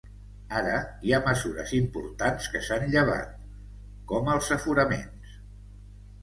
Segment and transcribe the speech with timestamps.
[0.59, 0.77] Ara
[1.07, 3.37] hi ha mesures importants que s’han llevat,
[4.13, 5.37] com els aforaments.